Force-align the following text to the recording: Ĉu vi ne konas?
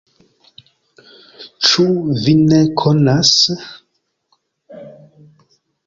Ĉu 1.67 1.85
vi 2.23 2.35
ne 2.47 2.63
konas? 2.83 3.35